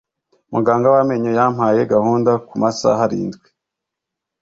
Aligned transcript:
muganga 0.53 0.87
w 0.93 0.95
amenyo 1.03 1.31
yampaye 1.39 1.81
gahunda 1.93 2.31
kumasaha 2.47 3.01
arindwi 3.07 3.47